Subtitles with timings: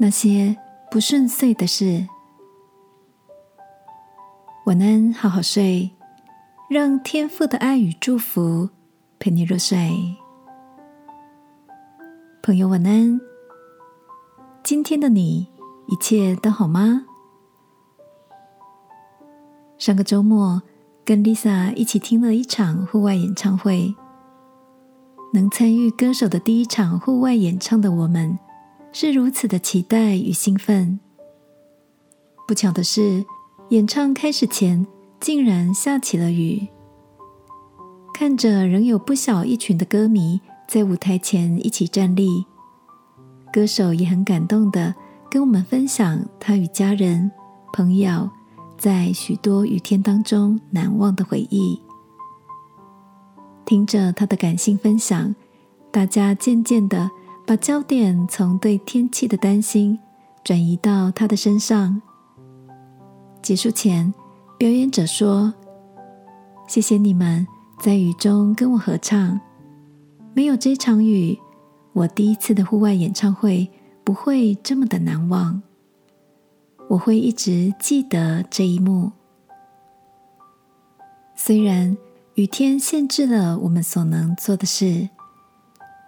[0.00, 0.56] 那些
[0.92, 2.06] 不顺遂的事。
[4.66, 5.90] 晚安，好好睡，
[6.70, 8.68] 让天父的爱与祝福
[9.18, 10.16] 陪你入睡。
[12.40, 13.20] 朋友，晚安。
[14.62, 15.48] 今天的你
[15.88, 17.04] 一切都好吗？
[19.78, 20.62] 上个周末
[21.04, 23.92] 跟 Lisa 一起听了一场户外演唱会，
[25.32, 28.38] 能参与歌手的第一场户外演唱的我们。
[29.00, 30.98] 是如此的期待与兴奋。
[32.48, 33.24] 不巧的是，
[33.68, 34.84] 演唱开始前
[35.20, 36.66] 竟然下起了雨。
[38.12, 42.44] 看着仍有不小一群的歌迷在舞台前一起站立，
[43.52, 44.92] 歌手也很感动的
[45.30, 47.30] 跟我们分享他与家人、
[47.72, 48.28] 朋友
[48.76, 51.80] 在许多雨天当中难忘的回忆。
[53.64, 55.32] 听着他的感性分享，
[55.92, 57.08] 大家渐渐的。
[57.48, 59.98] 把焦点从对天气的担心
[60.44, 62.02] 转移到他的身上。
[63.40, 64.12] 结束前，
[64.58, 65.54] 表演者说
[66.68, 67.46] ：“谢谢你们
[67.80, 69.40] 在雨中跟我合唱。
[70.34, 71.38] 没有这场雨，
[71.94, 73.66] 我第一次的户外演唱会
[74.04, 75.62] 不会这么的难忘。
[76.86, 79.10] 我会一直记得这一幕。
[81.34, 81.96] 虽然
[82.34, 85.08] 雨天限制了我们所能做的事，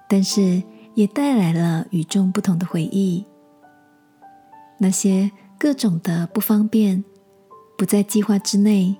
[0.06, 0.62] 但是。”
[1.00, 3.24] 也带来了与众不同的回忆。
[4.78, 7.02] 那些各种的不方便、
[7.78, 8.94] 不在计划之内、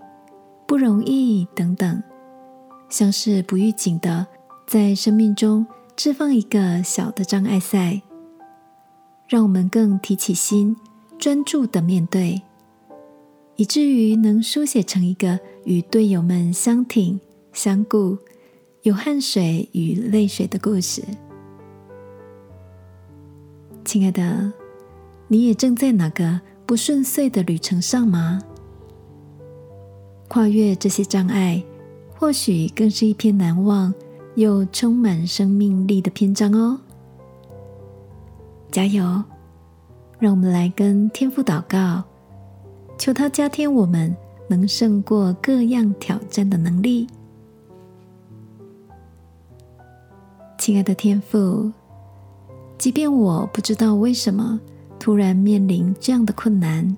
[0.67, 2.03] 不容易等等，
[2.89, 4.27] 像是不预警的，
[4.67, 8.01] 在生命中置放一个小的障碍赛，
[9.29, 10.75] 让我们更提起心，
[11.19, 12.41] 专注的面对，
[13.57, 17.21] 以至于能书写成一个与队友们相挺
[17.53, 18.17] 相顾、
[18.85, 21.03] 有汗水与泪水的故事。
[23.91, 24.53] 亲爱的，
[25.27, 28.41] 你也正在哪个不顺遂的旅程上吗？
[30.29, 31.61] 跨越这些障碍，
[32.17, 33.93] 或许更是一篇难忘
[34.37, 36.79] 又充满生命力的篇章哦。
[38.71, 39.03] 加油！
[40.21, 42.05] 让我们来跟天父祷告，
[42.97, 47.09] 求他加添我们能胜过各样挑战的能力。
[50.59, 51.73] 亲爱的天父。
[52.81, 54.59] 即便我不知道为什么
[54.99, 56.97] 突然面临这样的困难，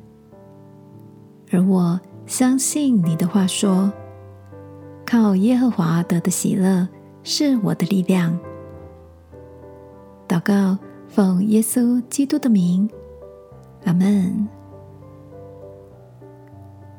[1.50, 3.92] 而我相信你的话说
[5.04, 6.86] ：“靠耶和华得的喜乐
[7.24, 8.38] 是我的力量。”
[10.28, 10.78] 祷告，
[11.08, 12.88] 奉耶稣基督的名，
[13.84, 14.48] 阿门。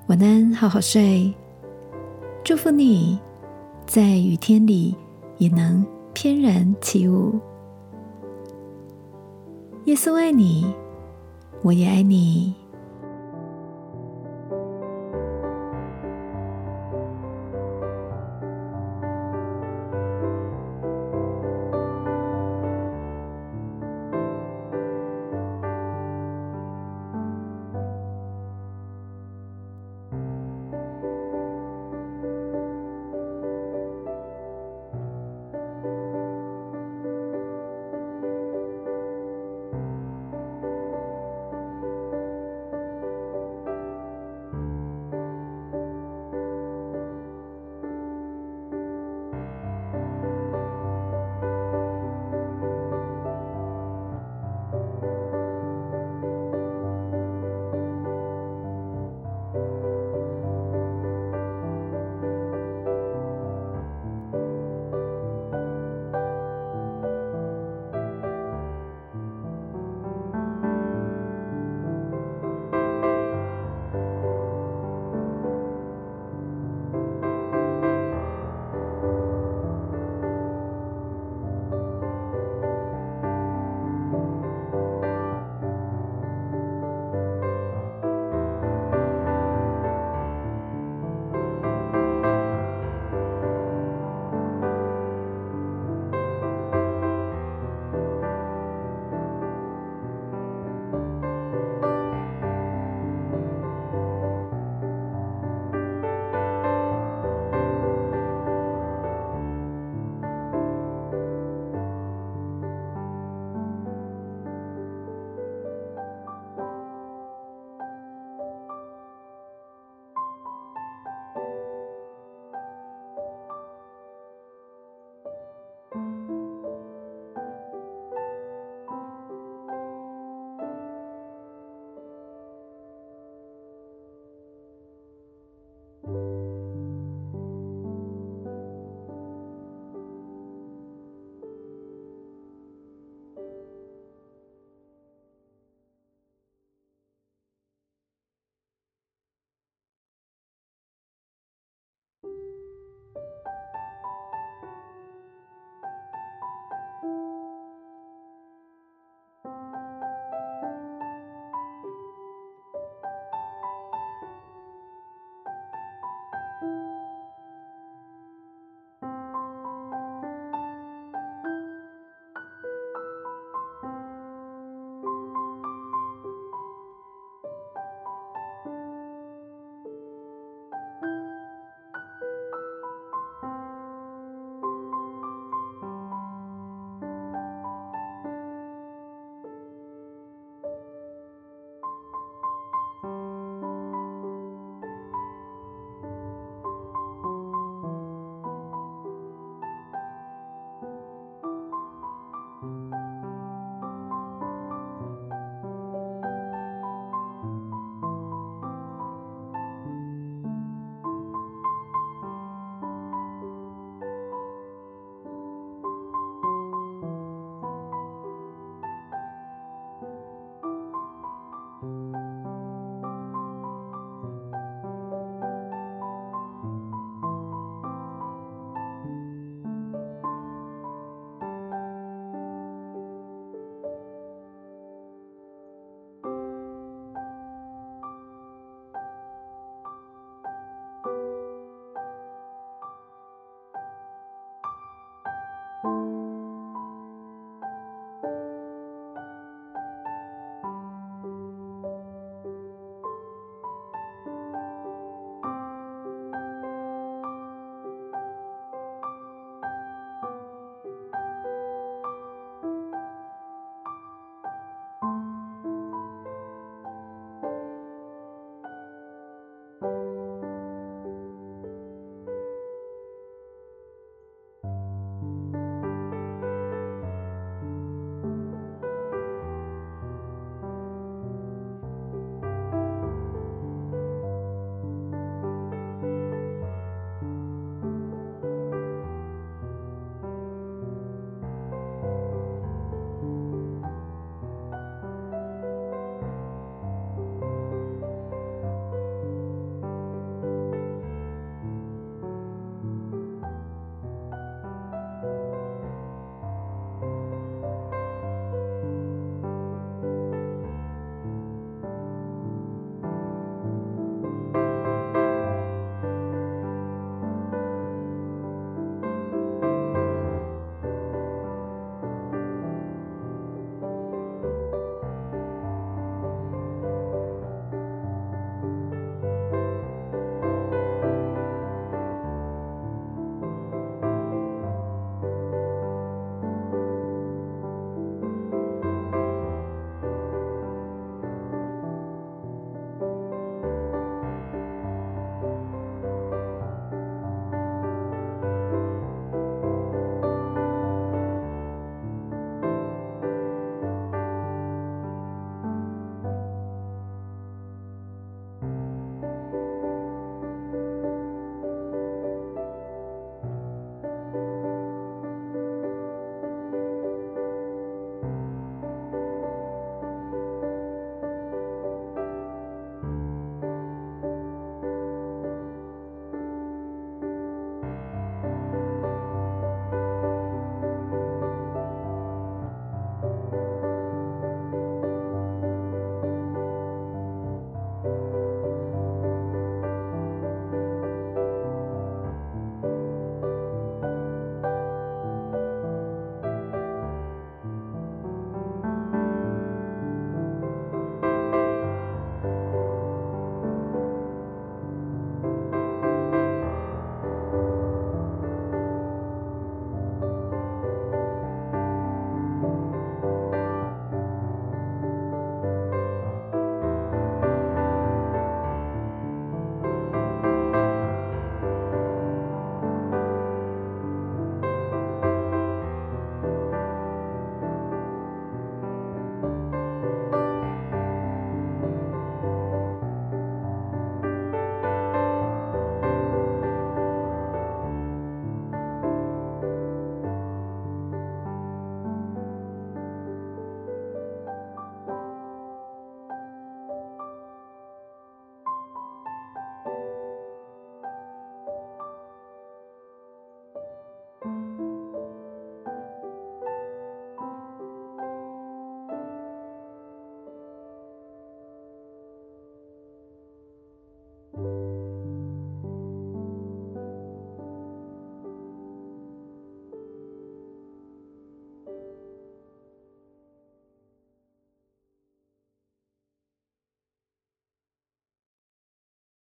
[0.08, 1.34] 晚安，好好睡。
[2.44, 3.18] 祝福你
[3.86, 4.94] 在雨天里
[5.38, 7.40] 也能翩然起舞。
[9.86, 10.66] 耶稣爱你，
[11.62, 12.62] 我也爱你。